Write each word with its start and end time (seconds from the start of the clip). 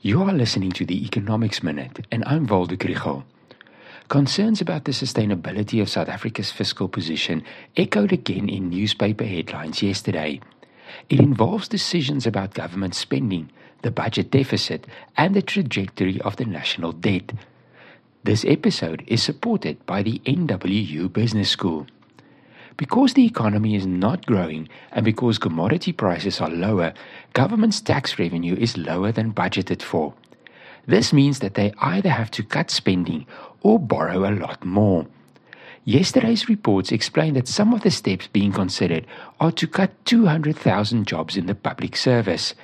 You 0.00 0.22
are 0.22 0.32
listening 0.32 0.70
to 0.72 0.86
the 0.86 1.04
Economics 1.04 1.60
Minute, 1.60 2.06
and 2.12 2.24
I'm 2.24 2.46
Waldo 2.46 2.76
Krugell. 2.76 3.24
Concerns 4.06 4.60
about 4.60 4.84
the 4.84 4.92
sustainability 4.92 5.82
of 5.82 5.88
South 5.88 6.08
Africa's 6.08 6.52
fiscal 6.52 6.86
position 6.86 7.42
echoed 7.76 8.12
again 8.12 8.48
in 8.48 8.70
newspaper 8.70 9.24
headlines 9.24 9.82
yesterday. 9.82 10.40
It 11.08 11.18
involves 11.18 11.66
decisions 11.66 12.28
about 12.28 12.54
government 12.54 12.94
spending, 12.94 13.50
the 13.82 13.90
budget 13.90 14.30
deficit, 14.30 14.86
and 15.16 15.34
the 15.34 15.42
trajectory 15.42 16.20
of 16.20 16.36
the 16.36 16.44
national 16.44 16.92
debt. 16.92 17.32
This 18.22 18.44
episode 18.44 19.02
is 19.08 19.20
supported 19.20 19.84
by 19.84 20.04
the 20.04 20.20
NWU 20.20 21.12
Business 21.12 21.50
School. 21.50 21.88
Because 22.78 23.14
the 23.14 23.26
economy 23.26 23.74
is 23.74 23.86
not 23.86 24.24
growing 24.24 24.68
and 24.92 25.04
because 25.04 25.36
commodity 25.36 25.92
prices 25.92 26.40
are 26.40 26.48
lower, 26.48 26.94
government's 27.32 27.80
tax 27.80 28.20
revenue 28.20 28.54
is 28.54 28.78
lower 28.78 29.10
than 29.10 29.34
budgeted 29.34 29.82
for. 29.82 30.14
This 30.86 31.12
means 31.12 31.40
that 31.40 31.54
they 31.54 31.74
either 31.80 32.08
have 32.08 32.30
to 32.30 32.44
cut 32.44 32.70
spending 32.70 33.26
or 33.62 33.80
borrow 33.80 34.30
a 34.30 34.30
lot 34.30 34.64
more. 34.64 35.06
Yesterday's 35.84 36.48
reports 36.48 36.92
explain 36.92 37.34
that 37.34 37.48
some 37.48 37.74
of 37.74 37.82
the 37.82 37.90
steps 37.90 38.28
being 38.28 38.52
considered 38.52 39.06
are 39.40 39.52
to 39.52 39.66
cut 39.66 39.90
200,000 40.04 41.04
jobs 41.04 41.36
in 41.36 41.46
the 41.46 41.56
public 41.56 41.96
service, 41.96 42.54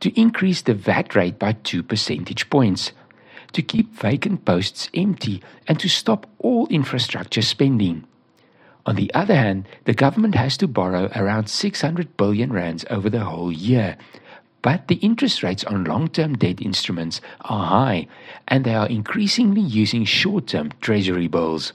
to 0.00 0.10
increase 0.20 0.62
the 0.62 0.74
VAT 0.74 1.14
rate 1.14 1.38
by 1.38 1.52
2 1.52 1.84
percentage 1.84 2.50
points, 2.50 2.90
to 3.52 3.62
keep 3.62 3.94
vacant 3.94 4.44
posts 4.44 4.90
empty, 4.92 5.40
and 5.68 5.78
to 5.78 5.88
stop 5.88 6.26
all 6.40 6.66
infrastructure 6.66 7.42
spending. 7.42 8.04
On 8.84 8.96
the 8.96 9.12
other 9.14 9.36
hand, 9.36 9.68
the 9.84 9.94
government 9.94 10.34
has 10.34 10.56
to 10.56 10.66
borrow 10.66 11.10
around 11.14 11.48
600 11.48 12.16
billion 12.16 12.52
rands 12.52 12.84
over 12.90 13.08
the 13.08 13.24
whole 13.24 13.52
year. 13.52 13.96
But 14.60 14.88
the 14.88 14.96
interest 14.96 15.42
rates 15.42 15.64
on 15.64 15.84
long 15.84 16.08
term 16.08 16.36
debt 16.36 16.60
instruments 16.60 17.20
are 17.42 17.66
high, 17.66 18.06
and 18.48 18.64
they 18.64 18.74
are 18.74 18.88
increasingly 18.88 19.60
using 19.60 20.04
short 20.04 20.46
term 20.48 20.72
treasury 20.80 21.28
bills. 21.28 21.72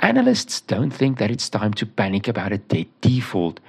Analysts 0.00 0.60
don't 0.60 0.90
think 0.90 1.18
that 1.18 1.30
it's 1.30 1.48
time 1.48 1.72
to 1.74 1.86
panic 1.86 2.28
about 2.28 2.52
a 2.52 2.58
debt 2.58 2.88
default, 3.00 3.60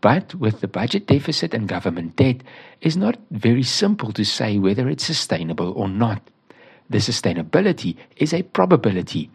but 0.00 0.34
with 0.36 0.60
the 0.60 0.68
budget 0.68 1.06
deficit 1.06 1.54
and 1.54 1.68
government 1.68 2.16
debt, 2.16 2.42
it's 2.80 2.96
not 2.96 3.18
very 3.30 3.64
simple 3.64 4.12
to 4.12 4.24
say 4.24 4.58
whether 4.58 4.88
it's 4.88 5.04
sustainable 5.04 5.72
or 5.72 5.88
not. 5.88 6.22
The 6.88 6.98
sustainability 6.98 7.96
is 8.16 8.32
a 8.32 8.42
probability. 8.42 9.30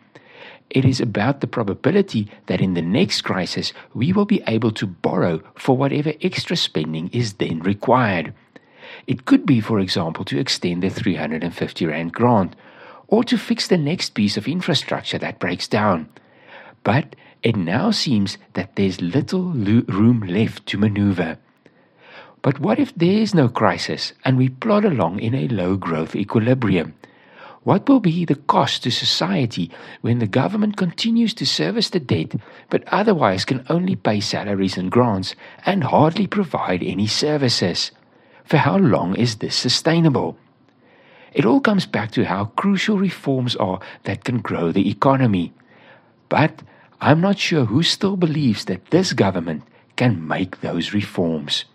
It 0.69 0.85
is 0.85 0.99
about 0.99 1.39
the 1.39 1.47
probability 1.47 2.29
that 2.47 2.61
in 2.61 2.73
the 2.73 2.81
next 2.81 3.21
crisis 3.21 3.73
we 3.93 4.11
will 4.11 4.25
be 4.25 4.43
able 4.47 4.71
to 4.71 4.87
borrow 4.87 5.41
for 5.55 5.77
whatever 5.77 6.13
extra 6.21 6.57
spending 6.57 7.09
is 7.13 7.33
then 7.33 7.59
required. 7.59 8.33
It 9.05 9.25
could 9.25 9.45
be, 9.45 9.61
for 9.61 9.79
example, 9.79 10.25
to 10.25 10.39
extend 10.39 10.83
the 10.83 10.89
350 10.89 11.85
Rand 11.85 12.13
grant 12.13 12.55
or 13.07 13.23
to 13.23 13.37
fix 13.37 13.67
the 13.67 13.77
next 13.77 14.11
piece 14.11 14.35
of 14.35 14.47
infrastructure 14.47 15.17
that 15.17 15.39
breaks 15.39 15.67
down. 15.67 16.09
But 16.83 17.15
it 17.43 17.55
now 17.55 17.91
seems 17.91 18.37
that 18.53 18.75
there's 18.75 19.01
little 19.01 19.51
room 19.51 20.21
left 20.21 20.65
to 20.67 20.77
maneuver. 20.77 21.37
But 22.41 22.59
what 22.59 22.79
if 22.79 22.93
there 22.95 23.17
is 23.17 23.33
no 23.33 23.49
crisis 23.49 24.13
and 24.25 24.37
we 24.37 24.49
plod 24.49 24.85
along 24.85 25.19
in 25.19 25.33
a 25.33 25.47
low 25.47 25.75
growth 25.75 26.15
equilibrium? 26.15 26.93
What 27.67 27.89
will 27.89 27.99
be 27.99 28.23
the 28.23 28.35
cost 28.35 28.83
to 28.83 28.91
society 28.91 29.69
when 29.99 30.19
the 30.19 30.25
government 30.25 30.77
continues 30.77 31.33
to 31.33 31.45
service 31.45 31.89
the 31.89 31.99
debt 31.99 32.33
but 32.69 32.85
otherwise 32.87 33.43
can 33.43 33.65
only 33.67 33.97
pay 33.97 34.21
salaries 34.21 34.77
and 34.77 34.89
grants 34.89 35.35
and 35.65 35.83
hardly 35.83 36.27
provide 36.27 36.81
any 36.81 37.07
services? 37.07 37.91
For 38.45 38.55
how 38.55 38.77
long 38.77 39.17
is 39.17 39.35
this 39.35 39.53
sustainable? 39.53 40.37
It 41.33 41.43
all 41.43 41.59
comes 41.59 41.85
back 41.85 42.11
to 42.11 42.23
how 42.23 42.45
crucial 42.55 42.97
reforms 42.97 43.57
are 43.57 43.81
that 44.03 44.23
can 44.23 44.39
grow 44.39 44.71
the 44.71 44.89
economy. 44.89 45.51
But 46.29 46.63
I'm 47.01 47.19
not 47.19 47.37
sure 47.37 47.65
who 47.65 47.83
still 47.83 48.15
believes 48.15 48.63
that 48.71 48.91
this 48.91 49.11
government 49.11 49.63
can 49.97 50.25
make 50.25 50.61
those 50.61 50.93
reforms. 50.93 51.65